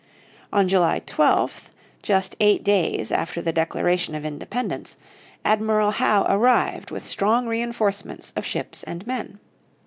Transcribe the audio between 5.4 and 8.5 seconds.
Admiral Howe arrived with strong reinforcements of